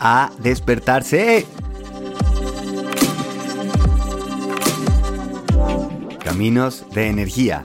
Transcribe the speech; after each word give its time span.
a 0.00 0.30
despertarse. 0.38 1.46
Caminos 6.24 6.84
de 6.92 7.06
energía. 7.08 7.64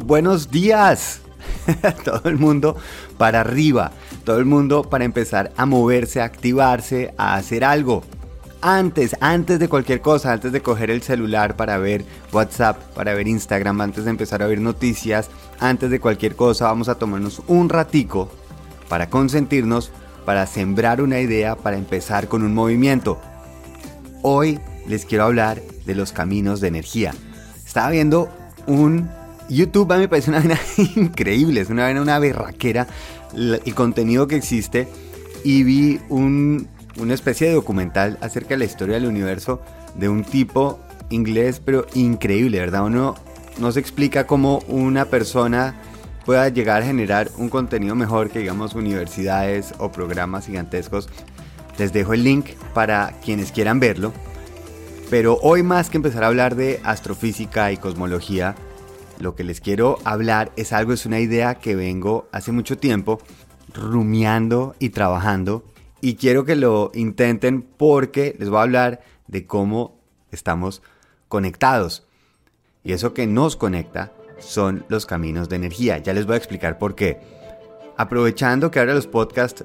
Buenos 0.00 0.50
días. 0.50 1.20
Todo 2.04 2.22
el 2.24 2.36
mundo 2.36 2.76
para 3.18 3.40
arriba. 3.40 3.92
Todo 4.24 4.38
el 4.38 4.46
mundo 4.46 4.82
para 4.82 5.04
empezar 5.04 5.52
a 5.56 5.66
moverse, 5.66 6.20
a 6.20 6.24
activarse, 6.24 7.14
a 7.16 7.36
hacer 7.36 7.64
algo 7.64 8.02
antes, 8.66 9.14
antes 9.20 9.60
de 9.60 9.68
cualquier 9.68 10.00
cosa, 10.00 10.32
antes 10.32 10.50
de 10.50 10.60
coger 10.60 10.90
el 10.90 11.00
celular 11.00 11.54
para 11.54 11.78
ver 11.78 12.04
WhatsApp, 12.32 12.82
para 12.96 13.14
ver 13.14 13.28
Instagram, 13.28 13.80
antes 13.80 14.04
de 14.04 14.10
empezar 14.10 14.42
a 14.42 14.48
ver 14.48 14.60
noticias, 14.60 15.30
antes 15.60 15.88
de 15.88 16.00
cualquier 16.00 16.34
cosa, 16.34 16.64
vamos 16.64 16.88
a 16.88 16.96
tomarnos 16.96 17.42
un 17.46 17.68
ratico 17.68 18.28
para 18.88 19.08
consentirnos, 19.08 19.92
para 20.24 20.48
sembrar 20.48 21.00
una 21.00 21.20
idea, 21.20 21.54
para 21.54 21.76
empezar 21.76 22.26
con 22.26 22.42
un 22.42 22.54
movimiento. 22.54 23.20
Hoy 24.22 24.58
les 24.88 25.04
quiero 25.04 25.22
hablar 25.22 25.62
de 25.84 25.94
los 25.94 26.10
caminos 26.10 26.60
de 26.60 26.66
energía. 26.66 27.14
Estaba 27.64 27.90
viendo 27.90 28.28
un 28.66 29.08
YouTube, 29.48 29.92
a 29.92 29.94
mí 29.94 30.02
me 30.02 30.08
parece 30.08 30.30
una 30.30 30.40
vaina 30.40 30.58
increíble, 30.96 31.60
es 31.60 31.70
una 31.70 31.84
vaina, 31.84 32.02
una 32.02 32.18
berraquera 32.18 32.88
el 33.32 33.74
contenido 33.76 34.26
que 34.26 34.34
existe 34.34 34.88
y 35.44 35.62
vi 35.62 36.00
un 36.08 36.66
una 36.98 37.14
especie 37.14 37.48
de 37.48 37.54
documental 37.54 38.18
acerca 38.20 38.50
de 38.50 38.58
la 38.58 38.64
historia 38.64 38.94
del 38.94 39.06
universo 39.06 39.60
de 39.94 40.08
un 40.08 40.24
tipo 40.24 40.78
inglés, 41.10 41.60
pero 41.64 41.86
increíble, 41.94 42.58
¿verdad? 42.58 42.84
Uno 42.84 43.14
no 43.58 43.72
se 43.72 43.80
explica 43.80 44.26
cómo 44.26 44.58
una 44.68 45.06
persona 45.06 45.74
pueda 46.24 46.48
llegar 46.48 46.82
a 46.82 46.86
generar 46.86 47.30
un 47.36 47.48
contenido 47.48 47.94
mejor 47.94 48.30
que 48.30 48.40
digamos 48.40 48.74
universidades 48.74 49.74
o 49.78 49.92
programas 49.92 50.46
gigantescos. 50.46 51.08
Les 51.78 51.92
dejo 51.92 52.14
el 52.14 52.24
link 52.24 52.46
para 52.74 53.14
quienes 53.24 53.52
quieran 53.52 53.80
verlo. 53.80 54.12
Pero 55.08 55.38
hoy 55.42 55.62
más 55.62 55.88
que 55.88 55.98
empezar 55.98 56.24
a 56.24 56.26
hablar 56.26 56.56
de 56.56 56.80
astrofísica 56.82 57.70
y 57.70 57.76
cosmología, 57.76 58.56
lo 59.20 59.36
que 59.36 59.44
les 59.44 59.60
quiero 59.60 59.98
hablar 60.04 60.50
es 60.56 60.72
algo, 60.72 60.92
es 60.92 61.06
una 61.06 61.20
idea 61.20 61.54
que 61.54 61.76
vengo 61.76 62.28
hace 62.32 62.50
mucho 62.50 62.76
tiempo 62.76 63.20
rumiando 63.72 64.74
y 64.80 64.88
trabajando 64.88 65.64
y 66.00 66.16
quiero 66.16 66.44
que 66.44 66.56
lo 66.56 66.90
intenten 66.94 67.62
porque 67.62 68.36
les 68.38 68.48
voy 68.48 68.58
a 68.58 68.62
hablar 68.62 69.00
de 69.26 69.46
cómo 69.46 69.98
estamos 70.30 70.82
conectados. 71.28 72.06
Y 72.84 72.92
eso 72.92 73.14
que 73.14 73.26
nos 73.26 73.56
conecta 73.56 74.12
son 74.38 74.84
los 74.88 75.06
caminos 75.06 75.48
de 75.48 75.56
energía. 75.56 75.98
Ya 75.98 76.12
les 76.12 76.26
voy 76.26 76.34
a 76.34 76.38
explicar 76.38 76.78
por 76.78 76.94
qué. 76.94 77.20
Aprovechando 77.96 78.70
que 78.70 78.78
ahora 78.78 78.94
los 78.94 79.06
podcasts 79.06 79.64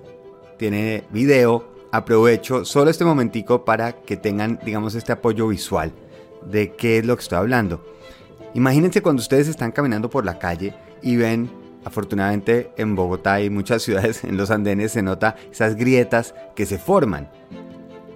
tienen 0.58 1.04
video, 1.12 1.72
aprovecho 1.92 2.66
solo 2.66 2.90
este 2.90 3.06
momentico 3.06 3.66
para 3.66 3.94
que 3.94 4.18
tengan, 4.18 4.60
digamos, 4.64 4.96
este 4.96 5.12
apoyo 5.12 5.48
visual 5.48 5.92
de 6.50 6.74
qué 6.76 7.00
es 7.00 7.06
lo 7.06 7.16
que 7.16 7.24
estoy 7.24 7.38
hablando. 7.38 7.86
Imagínense 8.54 9.02
cuando 9.02 9.22
ustedes 9.22 9.48
están 9.48 9.72
caminando 9.72 10.10
por 10.10 10.26
la 10.26 10.40
calle 10.40 10.74
y 11.02 11.16
ven 11.16 11.61
Afortunadamente 11.84 12.72
en 12.78 12.96
Bogotá 12.96 13.42
y 13.42 13.50
muchas 13.50 13.82
ciudades 13.84 14.24
en 14.24 14.38
los 14.38 14.52
andenes 14.52 14.92
se 14.92 15.02
nota 15.02 15.36
esas 15.52 15.76
grietas 15.76 16.36
que 16.56 16.66
se 16.66 16.78
forman, 16.78 17.30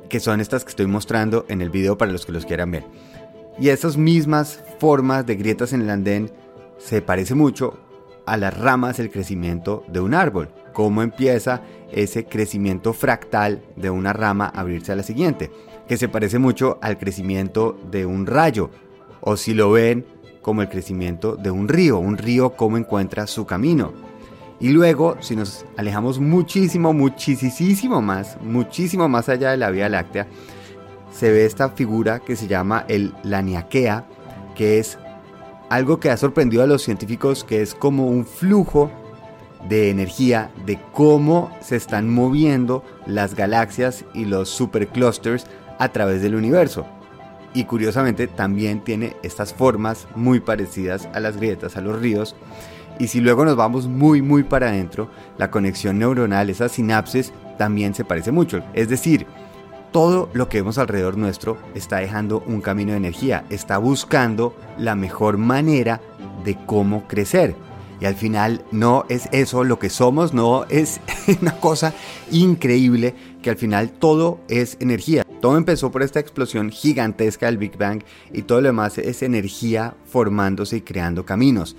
que 0.10 0.20
son 0.20 0.42
estas 0.42 0.64
que 0.64 0.70
estoy 0.70 0.88
mostrando 0.88 1.46
en 1.50 1.62
el 1.62 1.70
video 1.70 1.98
para 1.98 2.12
los 2.12 2.26
que 2.26 2.32
los 2.32 2.46
quieran 2.46 2.72
ver. 2.72 2.86
Y 3.60 3.70
esas 3.70 3.98
mismas 3.98 4.60
formas 4.80 5.26
de 5.26 5.36
grietas 5.36 5.74
en 5.74 5.82
el 5.82 5.90
andén 5.90 6.32
se 6.78 7.02
parece 7.02 7.36
mucho 7.36 7.80
a 8.26 8.38
las 8.38 8.58
ramas 8.58 8.98
del 8.98 9.12
crecimiento 9.12 9.84
de 9.88 10.00
un 10.00 10.14
árbol, 10.14 10.50
cómo 10.74 11.04
empieza 11.04 11.62
ese 11.92 12.25
crecimiento 12.25 12.94
fractal 12.94 13.64
de 13.75 13.90
una 13.90 14.14
rama 14.14 14.52
a 14.54 14.62
abrirse 14.62 14.92
a 14.92 14.96
la 14.96 15.04
siguiente, 15.04 15.52
que 15.88 15.98
se 15.98 16.09
parece 16.09 16.40
mucho 16.40 16.80
al 16.81 16.98
crecimiento 16.98 17.78
de 17.92 18.06
un 18.06 18.25
rayo, 18.25 18.72
o 19.22 19.38
si 19.38 19.54
lo 19.54 19.72
ven 19.72 20.06
como 20.45 20.61
el 20.61 20.69
crecimiento 20.69 21.35
de 21.35 21.50
un 21.50 21.67
río, 21.67 21.97
un 21.97 22.19
río 22.19 22.51
cómo 22.51 22.78
encuentra 22.78 23.25
su 23.25 23.47
camino. 23.47 23.94
Y 24.59 24.69
luego, 24.69 25.17
si 25.19 25.35
nos 25.35 25.66
alejamos 25.75 26.19
muchísimo, 26.19 26.94
muchísimo 26.94 28.00
más, 28.00 28.38
muchísimo 28.44 29.09
más 29.09 29.28
allá 29.28 29.50
de 29.50 29.57
la 29.57 29.72
Vía 29.72 29.89
Láctea, 29.89 30.28
se 31.11 31.31
ve 31.31 31.47
esta 31.47 31.69
figura 31.69 32.19
que 32.19 32.35
se 32.35 32.45
llama 32.45 32.85
el 32.88 33.11
Laniakea, 33.23 34.06
que 34.53 34.78
es 34.78 35.00
algo 35.72 36.00
que 36.00 36.11
ha 36.11 36.17
sorprendido 36.17 36.62
a 36.62 36.67
los 36.67 36.83
científicos, 36.83 37.44
que 37.44 37.63
es 37.63 37.73
como 37.73 38.06
un 38.06 38.23
flujo 38.23 38.91
de 39.67 39.89
energía, 39.89 40.51
de 40.67 40.79
cómo 40.94 41.50
se 41.59 41.75
están 41.75 42.07
moviendo 42.07 42.83
las 43.07 43.33
galaxias 43.33 44.06
y 44.13 44.25
los 44.25 44.50
superclusters 44.50 45.47
a 45.79 45.89
través 45.89 46.22
del 46.22 46.35
universo 46.35 46.85
y 47.56 47.64
curiosamente 47.64 48.28
también 48.28 48.82
tiene 48.82 49.16
estas 49.24 49.54
formas 49.54 50.08
muy 50.14 50.42
parecidas 50.42 51.08
a 51.14 51.20
las 51.20 51.38
grietas, 51.38 51.78
a 51.78 51.82
los 51.82 52.00
ríos. 52.00 52.36
Y 53.00 53.08
si 53.08 53.22
luego 53.22 53.46
nos 53.46 53.56
vamos 53.56 53.88
muy 53.88 54.22
muy 54.22 54.44
para 54.44 54.68
adentro, 54.68 55.10
la 55.38 55.50
conexión 55.50 55.98
neuronal, 55.98 56.50
esas 56.50 56.74
sinapsis, 56.74 57.32
también 57.58 57.96
se 57.96 58.06
parece 58.06 58.32
mucho. 58.32 58.62
Es 58.74 58.90
decir, 58.90 59.26
todo 59.92 60.30
lo 60.34 60.50
que 60.50 60.58
vemos 60.58 60.78
alrededor 60.78 61.18
nuestro 61.18 61.58
está 61.74 61.98
dejando 61.98 62.44
un 62.46 62.60
camino 62.60 62.92
de 62.92 62.98
energía, 62.98 63.46
está 63.50 63.78
buscando 63.78 64.54
la 64.78 64.96
mejor 64.96 65.38
manera 65.38 66.02
de 66.44 66.58
cómo 66.66 67.08
crecer. 67.08 67.56
Y 68.02 68.06
al 68.06 68.16
final 68.16 68.66
no 68.72 69.06
es 69.08 69.30
eso 69.32 69.64
lo 69.64 69.80
que 69.80 69.90
somos, 69.90 70.34
no 70.34 70.66
es 70.66 71.00
una 71.42 71.58
cosa 71.60 71.94
increíble 72.30 73.16
que 73.42 73.50
al 73.50 73.56
final 73.56 73.92
todo 73.92 74.40
es 74.50 74.76
energía. 74.82 75.25
Todo 75.45 75.57
empezó 75.57 75.91
por 75.91 76.01
esta 76.01 76.19
explosión 76.19 76.72
gigantesca 76.72 77.45
del 77.45 77.59
Big 77.59 77.78
Bang 77.78 78.01
y 78.33 78.41
todo 78.41 78.61
lo 78.61 78.69
demás 78.69 78.97
es 78.97 79.22
energía 79.22 79.94
formándose 80.03 80.78
y 80.78 80.81
creando 80.81 81.23
caminos. 81.23 81.75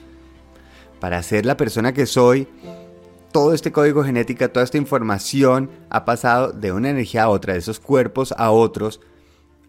Para 1.00 1.21
ser 1.25 1.44
la 1.44 1.56
persona 1.56 1.93
que 1.93 2.06
soy, 2.06 2.47
todo 3.32 3.53
este 3.53 3.72
código 3.72 4.04
genético, 4.04 4.49
toda 4.50 4.62
esta 4.62 4.78
información 4.78 5.69
ha 5.91 6.04
pasado 6.04 6.53
de 6.53 6.71
una 6.71 6.91
energía 6.91 7.25
a 7.25 7.28
otra, 7.28 7.54
de 7.54 7.59
esos 7.59 7.81
cuerpos 7.81 8.32
a 8.38 8.53
otros, 8.53 9.00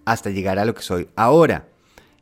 hasta 0.05 0.29
llegar 0.29 0.59
a 0.59 0.65
lo 0.65 0.75
que 0.75 0.83
soy 0.83 1.09
ahora. 1.15 1.67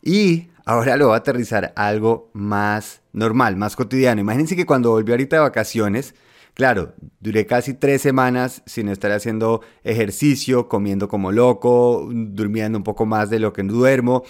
Y 0.01 0.47
ahora 0.63 0.95
lo 0.95 1.07
voy 1.07 1.15
a 1.15 1.17
aterrizar 1.17 1.73
algo 1.75 2.29
más 2.31 3.01
normal, 3.11 3.57
más 3.57 3.75
cotidiano. 3.75 4.21
Imagínense 4.21 4.55
que 4.55 4.65
cuando 4.65 4.91
volví 4.91 5.11
ahorita 5.11 5.35
de 5.35 5.41
vacaciones, 5.41 6.15
Claro, 6.55 6.93
duré 7.19 7.45
casi 7.45 7.73
tres 7.73 8.01
semanas 8.01 8.63
sin 8.66 8.88
estar 8.88 9.11
haciendo 9.11 9.59
ejercicio, 9.83 10.69
comiendo 10.69 11.09
como 11.09 11.33
loco, 11.33 12.09
durmiendo 12.09 12.77
un 12.77 12.83
poco 12.85 13.05
más 13.05 13.29
de 13.29 13.39
lo 13.39 13.51
que 13.51 13.61
duermo. 13.61 14.23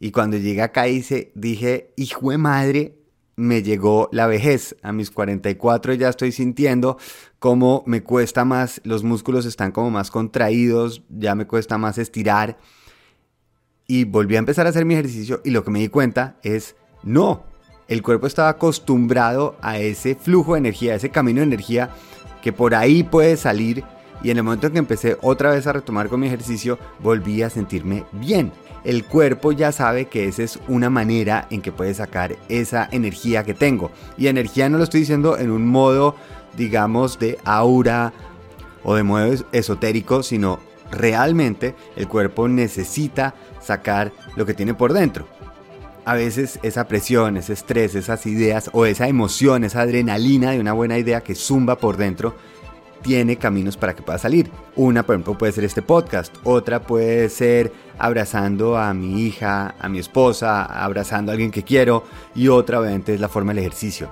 Y 0.00 0.10
cuando 0.10 0.38
llegué 0.38 0.62
acá 0.62 0.88
hice, 0.88 1.32
dije, 1.34 1.92
hijo 1.96 2.30
de 2.30 2.38
madre, 2.38 2.96
me 3.36 3.62
llegó 3.62 4.08
la 4.10 4.26
vejez. 4.26 4.74
A 4.82 4.92
mis 4.92 5.10
44 5.10 5.92
ya 5.92 6.08
estoy 6.08 6.32
sintiendo 6.32 6.96
como 7.38 7.84
me 7.86 8.02
cuesta 8.02 8.46
más, 8.46 8.80
los 8.84 9.04
músculos 9.04 9.44
están 9.44 9.70
como 9.70 9.90
más 9.90 10.10
contraídos, 10.10 11.02
ya 11.10 11.34
me 11.34 11.46
cuesta 11.46 11.76
más 11.76 11.98
estirar. 11.98 12.56
Y 13.86 14.04
volví 14.04 14.36
a 14.36 14.38
empezar 14.38 14.66
a 14.66 14.70
hacer 14.70 14.86
mi 14.86 14.94
ejercicio 14.94 15.42
y 15.44 15.50
lo 15.50 15.62
que 15.62 15.70
me 15.70 15.80
di 15.80 15.88
cuenta 15.88 16.38
es, 16.42 16.74
no, 17.02 17.44
el 17.88 18.02
cuerpo 18.02 18.26
estaba 18.26 18.48
acostumbrado 18.48 19.56
a 19.62 19.78
ese 19.78 20.14
flujo 20.14 20.54
de 20.54 20.58
energía, 20.58 20.92
a 20.92 20.96
ese 20.96 21.10
camino 21.10 21.40
de 21.40 21.46
energía 21.46 21.90
que 22.42 22.52
por 22.52 22.74
ahí 22.74 23.02
puede 23.02 23.36
salir 23.36 23.84
y 24.22 24.30
en 24.30 24.38
el 24.38 24.42
momento 24.42 24.66
en 24.66 24.72
que 24.72 24.78
empecé 24.78 25.16
otra 25.22 25.50
vez 25.50 25.66
a 25.66 25.72
retomar 25.72 26.08
con 26.08 26.20
mi 26.20 26.26
ejercicio 26.26 26.78
volví 27.00 27.42
a 27.42 27.50
sentirme 27.50 28.04
bien. 28.12 28.52
El 28.84 29.04
cuerpo 29.04 29.52
ya 29.52 29.72
sabe 29.72 30.06
que 30.06 30.26
esa 30.26 30.42
es 30.42 30.58
una 30.68 30.90
manera 30.90 31.46
en 31.50 31.60
que 31.60 31.72
puede 31.72 31.92
sacar 31.92 32.36
esa 32.48 32.88
energía 32.92 33.44
que 33.44 33.52
tengo. 33.52 33.90
Y 34.16 34.28
energía 34.28 34.68
no 34.68 34.78
lo 34.78 34.84
estoy 34.84 35.00
diciendo 35.00 35.38
en 35.38 35.50
un 35.50 35.66
modo, 35.66 36.14
digamos, 36.56 37.18
de 37.18 37.38
aura 37.44 38.12
o 38.84 38.94
de 38.94 39.02
modo 39.02 39.34
esotérico, 39.50 40.22
sino 40.22 40.60
realmente 40.92 41.74
el 41.96 42.06
cuerpo 42.06 42.46
necesita 42.46 43.34
sacar 43.60 44.12
lo 44.36 44.46
que 44.46 44.54
tiene 44.54 44.72
por 44.72 44.92
dentro 44.92 45.26
a 46.06 46.14
veces 46.14 46.60
esa 46.62 46.86
presión, 46.86 47.36
ese 47.36 47.52
estrés, 47.52 47.96
esas 47.96 48.26
ideas 48.26 48.70
o 48.72 48.86
esa 48.86 49.08
emoción, 49.08 49.64
esa 49.64 49.80
adrenalina 49.80 50.52
de 50.52 50.60
una 50.60 50.72
buena 50.72 50.96
idea 50.98 51.20
que 51.20 51.34
zumba 51.34 51.78
por 51.78 51.96
dentro, 51.96 52.36
tiene 53.02 53.36
caminos 53.38 53.76
para 53.76 53.96
que 53.96 54.02
pueda 54.02 54.16
salir. 54.16 54.48
Una, 54.76 55.04
por 55.04 55.16
ejemplo, 55.16 55.36
puede 55.36 55.52
ser 55.52 55.64
este 55.64 55.82
podcast. 55.82 56.32
Otra 56.44 56.82
puede 56.82 57.28
ser 57.28 57.72
abrazando 57.98 58.78
a 58.78 58.94
mi 58.94 59.22
hija, 59.22 59.74
a 59.80 59.88
mi 59.88 59.98
esposa, 59.98 60.64
abrazando 60.64 61.32
a 61.32 61.34
alguien 61.34 61.50
que 61.50 61.64
quiero. 61.64 62.04
Y 62.36 62.46
otra, 62.48 62.78
obviamente, 62.78 63.12
es 63.12 63.20
la 63.20 63.28
forma 63.28 63.52
del 63.52 63.64
ejercicio. 63.64 64.08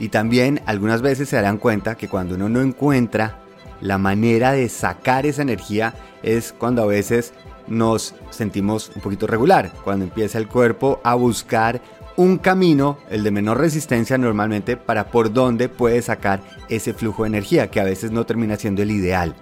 Y 0.00 0.08
también 0.08 0.62
algunas 0.66 1.00
veces 1.00 1.28
se 1.28 1.36
darán 1.36 1.58
cuenta 1.58 1.94
que 1.94 2.08
cuando 2.08 2.34
uno 2.34 2.48
no 2.48 2.60
encuentra 2.60 3.38
la 3.80 3.98
manera 3.98 4.50
de 4.50 4.68
sacar 4.68 5.26
esa 5.26 5.42
energía 5.42 5.94
es 6.24 6.52
cuando 6.52 6.82
a 6.82 6.86
veces 6.86 7.32
nos 7.66 8.14
sentimos 8.30 8.90
un 8.94 9.02
poquito 9.02 9.26
regular, 9.26 9.72
cuando 9.84 10.04
empieza 10.04 10.38
el 10.38 10.48
cuerpo 10.48 11.00
a 11.04 11.14
buscar 11.14 11.80
un 12.16 12.38
camino, 12.38 12.98
el 13.10 13.24
de 13.24 13.30
menor 13.30 13.58
resistencia 13.58 14.16
normalmente, 14.18 14.76
para 14.76 15.10
por 15.10 15.32
dónde 15.32 15.68
puede 15.68 16.00
sacar 16.02 16.42
ese 16.68 16.94
flujo 16.94 17.24
de 17.24 17.28
energía, 17.28 17.70
que 17.70 17.80
a 17.80 17.84
veces 17.84 18.12
no 18.12 18.24
termina 18.24 18.56
siendo 18.56 18.82
el 18.82 18.90
ideal. 18.90 19.34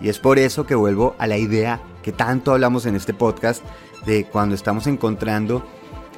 Y 0.00 0.08
es 0.08 0.18
por 0.18 0.38
eso 0.38 0.66
que 0.66 0.74
vuelvo 0.74 1.14
a 1.18 1.26
la 1.26 1.36
idea 1.36 1.80
que 2.02 2.12
tanto 2.12 2.52
hablamos 2.52 2.86
en 2.86 2.96
este 2.96 3.12
podcast 3.12 3.62
de 4.06 4.24
cuando 4.24 4.54
estamos 4.54 4.86
encontrando 4.86 5.62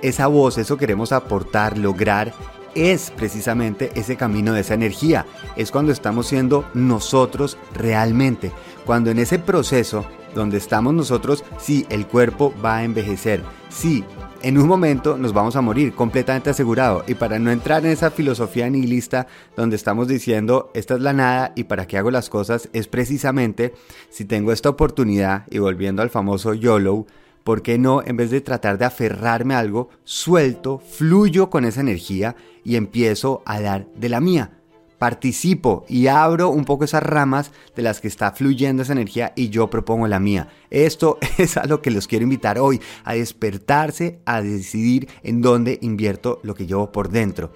esa 0.02 0.28
voz, 0.28 0.58
eso 0.58 0.76
queremos 0.76 1.12
aportar, 1.12 1.78
lograr, 1.78 2.32
es 2.74 3.10
precisamente 3.10 3.90
ese 3.94 4.16
camino 4.16 4.52
de 4.52 4.60
esa 4.60 4.74
energía. 4.74 5.26
Es 5.56 5.70
cuando 5.70 5.92
estamos 5.92 6.26
siendo 6.26 6.64
nosotros 6.74 7.58
realmente. 7.74 8.50
Cuando 8.86 9.10
en 9.10 9.18
ese 9.18 9.38
proceso 9.38 10.06
donde 10.34 10.58
estamos 10.58 10.94
nosotros, 10.94 11.44
sí, 11.58 11.86
el 11.90 12.06
cuerpo 12.06 12.52
va 12.64 12.78
a 12.78 12.84
envejecer. 12.84 13.42
Sí, 13.68 14.04
en 14.42 14.58
un 14.58 14.66
momento 14.66 15.16
nos 15.16 15.32
vamos 15.32 15.56
a 15.56 15.60
morir, 15.60 15.94
completamente 15.94 16.50
asegurado. 16.50 17.04
Y 17.06 17.14
para 17.14 17.38
no 17.38 17.50
entrar 17.50 17.84
en 17.84 17.92
esa 17.92 18.10
filosofía 18.10 18.68
nihilista 18.68 19.26
donde 19.56 19.76
estamos 19.76 20.08
diciendo, 20.08 20.70
esta 20.74 20.94
es 20.94 21.00
la 21.00 21.12
nada 21.12 21.52
y 21.54 21.64
para 21.64 21.86
qué 21.86 21.98
hago 21.98 22.10
las 22.10 22.28
cosas, 22.28 22.68
es 22.72 22.88
precisamente 22.88 23.74
si 24.10 24.24
tengo 24.24 24.52
esta 24.52 24.68
oportunidad, 24.68 25.46
y 25.50 25.58
volviendo 25.58 26.02
al 26.02 26.10
famoso 26.10 26.54
YOLO, 26.54 27.06
¿por 27.44 27.62
qué 27.62 27.78
no, 27.78 28.02
en 28.04 28.16
vez 28.16 28.30
de 28.30 28.40
tratar 28.40 28.78
de 28.78 28.84
aferrarme 28.84 29.54
a 29.54 29.60
algo, 29.60 29.90
suelto, 30.04 30.78
fluyo 30.78 31.50
con 31.50 31.64
esa 31.64 31.80
energía 31.80 32.36
y 32.64 32.76
empiezo 32.76 33.42
a 33.46 33.60
dar 33.60 33.86
de 33.94 34.08
la 34.08 34.20
mía? 34.20 34.61
Participo 35.02 35.84
y 35.88 36.06
abro 36.06 36.50
un 36.50 36.64
poco 36.64 36.84
esas 36.84 37.02
ramas 37.02 37.50
de 37.74 37.82
las 37.82 38.00
que 38.00 38.06
está 38.06 38.30
fluyendo 38.30 38.84
esa 38.84 38.92
energía 38.92 39.32
y 39.34 39.48
yo 39.48 39.68
propongo 39.68 40.06
la 40.06 40.20
mía. 40.20 40.46
Esto 40.70 41.18
es 41.38 41.56
a 41.56 41.66
lo 41.66 41.82
que 41.82 41.90
los 41.90 42.06
quiero 42.06 42.22
invitar 42.22 42.56
hoy, 42.60 42.80
a 43.02 43.14
despertarse, 43.14 44.20
a 44.26 44.42
decidir 44.42 45.08
en 45.24 45.42
dónde 45.42 45.80
invierto 45.82 46.38
lo 46.44 46.54
que 46.54 46.68
llevo 46.68 46.92
por 46.92 47.08
dentro. 47.08 47.50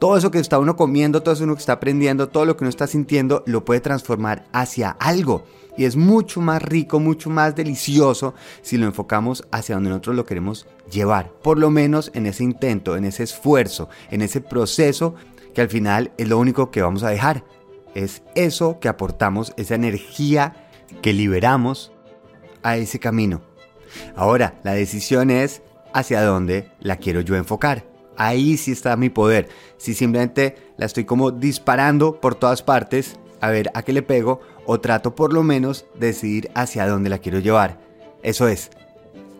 Todo 0.00 0.16
eso 0.16 0.32
que 0.32 0.40
está 0.40 0.58
uno 0.58 0.74
comiendo, 0.74 1.22
todo 1.22 1.34
eso 1.34 1.46
que 1.46 1.60
está 1.60 1.74
aprendiendo, 1.74 2.30
todo 2.30 2.44
lo 2.44 2.56
que 2.56 2.64
uno 2.64 2.68
está 2.68 2.88
sintiendo, 2.88 3.44
lo 3.46 3.64
puede 3.64 3.80
transformar 3.80 4.46
hacia 4.52 4.90
algo. 4.90 5.44
Y 5.76 5.84
es 5.84 5.94
mucho 5.94 6.40
más 6.40 6.60
rico, 6.60 6.98
mucho 6.98 7.30
más 7.30 7.54
delicioso 7.54 8.34
si 8.60 8.76
lo 8.76 8.86
enfocamos 8.86 9.46
hacia 9.52 9.76
donde 9.76 9.90
nosotros 9.90 10.16
lo 10.16 10.26
queremos 10.26 10.66
llevar. 10.90 11.30
Por 11.44 11.58
lo 11.58 11.70
menos 11.70 12.10
en 12.14 12.26
ese 12.26 12.42
intento, 12.42 12.96
en 12.96 13.04
ese 13.04 13.22
esfuerzo, 13.22 13.88
en 14.10 14.22
ese 14.22 14.40
proceso 14.40 15.14
que 15.54 15.60
al 15.60 15.68
final 15.68 16.12
es 16.18 16.28
lo 16.28 16.38
único 16.38 16.70
que 16.70 16.82
vamos 16.82 17.02
a 17.02 17.10
dejar. 17.10 17.44
Es 17.94 18.22
eso 18.34 18.78
que 18.80 18.88
aportamos, 18.88 19.52
esa 19.56 19.74
energía 19.74 20.54
que 21.02 21.12
liberamos 21.12 21.92
a 22.62 22.76
ese 22.76 22.98
camino. 22.98 23.42
Ahora, 24.14 24.54
la 24.62 24.72
decisión 24.72 25.30
es 25.30 25.62
hacia 25.92 26.22
dónde 26.22 26.70
la 26.80 26.96
quiero 26.96 27.20
yo 27.20 27.36
enfocar. 27.36 27.84
Ahí 28.16 28.56
sí 28.56 28.72
está 28.72 28.96
mi 28.96 29.10
poder. 29.10 29.48
Si 29.76 29.94
simplemente 29.94 30.56
la 30.76 30.86
estoy 30.86 31.04
como 31.04 31.30
disparando 31.30 32.20
por 32.20 32.34
todas 32.34 32.62
partes, 32.62 33.16
a 33.40 33.50
ver 33.50 33.70
a 33.74 33.82
qué 33.82 33.92
le 33.92 34.02
pego, 34.02 34.40
o 34.66 34.80
trato 34.80 35.14
por 35.14 35.32
lo 35.32 35.42
menos 35.42 35.86
de 35.94 36.08
decidir 36.08 36.50
hacia 36.54 36.86
dónde 36.86 37.10
la 37.10 37.18
quiero 37.18 37.38
llevar. 37.38 37.80
Eso 38.22 38.48
es, 38.48 38.70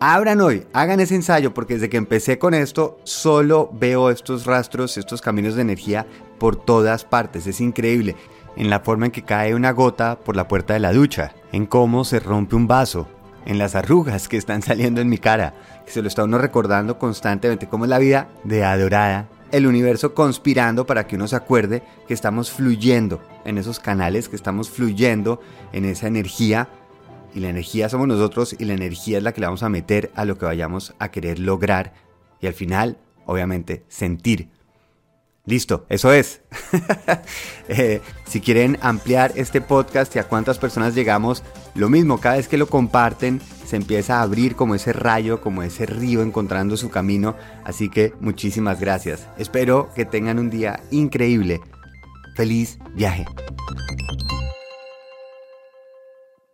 Abran 0.01 0.39
hoy, 0.39 0.65
hagan 0.71 1.01
ese 1.01 1.15
ensayo 1.15 1.53
porque 1.53 1.73
desde 1.73 1.89
que 1.89 1.97
empecé 1.97 2.39
con 2.39 2.53
esto 2.53 3.01
solo 3.03 3.69
veo 3.73 4.09
estos 4.09 4.45
rastros, 4.45 4.97
estos 4.97 5.21
caminos 5.21 5.55
de 5.55 5.61
energía 5.61 6.07
por 6.37 6.55
todas 6.55 7.03
partes. 7.03 7.47
Es 7.47 7.59
increíble 7.59 8.15
en 8.55 8.69
la 8.69 8.79
forma 8.79 9.07
en 9.07 9.11
que 9.11 9.25
cae 9.25 9.53
una 9.53 9.71
gota 9.71 10.17
por 10.17 10.37
la 10.37 10.47
puerta 10.47 10.73
de 10.73 10.79
la 10.79 10.93
ducha, 10.93 11.33
en 11.51 11.65
cómo 11.65 12.05
se 12.05 12.21
rompe 12.21 12.55
un 12.55 12.65
vaso, 12.65 13.09
en 13.45 13.57
las 13.57 13.75
arrugas 13.75 14.29
que 14.29 14.37
están 14.37 14.61
saliendo 14.63 15.01
en 15.01 15.09
mi 15.09 15.17
cara, 15.17 15.53
se 15.85 16.01
lo 16.01 16.07
está 16.07 16.23
uno 16.23 16.37
recordando 16.37 16.97
constantemente, 16.97 17.67
cómo 17.67 17.83
es 17.83 17.89
la 17.89 17.99
vida 17.99 18.29
de 18.45 18.63
adorada, 18.63 19.27
el 19.51 19.67
universo 19.67 20.13
conspirando 20.13 20.85
para 20.85 21.07
que 21.07 21.17
uno 21.17 21.27
se 21.27 21.35
acuerde 21.35 21.83
que 22.07 22.13
estamos 22.13 22.51
fluyendo 22.51 23.21
en 23.43 23.57
esos 23.57 23.81
canales, 23.81 24.29
que 24.29 24.37
estamos 24.37 24.69
fluyendo 24.69 25.41
en 25.73 25.83
esa 25.83 26.07
energía 26.07 26.69
y 27.33 27.39
la 27.39 27.49
energía 27.49 27.89
somos 27.89 28.07
nosotros 28.07 28.55
y 28.57 28.65
la 28.65 28.73
energía 28.73 29.17
es 29.17 29.23
la 29.23 29.31
que 29.33 29.41
le 29.41 29.47
vamos 29.47 29.63
a 29.63 29.69
meter 29.69 30.11
a 30.15 30.25
lo 30.25 30.37
que 30.37 30.45
vayamos 30.45 30.93
a 30.99 31.09
querer 31.09 31.39
lograr 31.39 31.93
y 32.41 32.47
al 32.47 32.53
final, 32.53 32.97
obviamente, 33.25 33.83
sentir. 33.87 34.49
Listo, 35.45 35.85
eso 35.89 36.11
es. 36.13 36.41
Eh, 37.71 38.01
si 38.25 38.41
quieren 38.41 38.79
ampliar 38.81 39.31
este 39.35 39.61
podcast 39.61 40.15
y 40.15 40.19
a 40.19 40.23
cuántas 40.23 40.57
personas 40.57 40.95
llegamos, 40.95 41.43
lo 41.75 41.87
mismo, 41.87 42.19
cada 42.19 42.37
vez 42.37 42.47
que 42.47 42.57
lo 42.57 42.67
comparten, 42.67 43.39
se 43.63 43.75
empieza 43.75 44.17
a 44.17 44.21
abrir 44.23 44.55
como 44.55 44.73
ese 44.73 44.91
rayo, 44.91 45.39
como 45.39 45.61
ese 45.61 45.85
río 45.85 46.23
encontrando 46.23 46.75
su 46.77 46.89
camino. 46.89 47.35
Así 47.63 47.89
que 47.89 48.13
muchísimas 48.19 48.79
gracias. 48.79 49.27
Espero 49.37 49.91
que 49.93 50.05
tengan 50.05 50.39
un 50.39 50.49
día 50.49 50.81
increíble. 50.89 51.61
Feliz 52.35 52.79
viaje. 52.95 53.27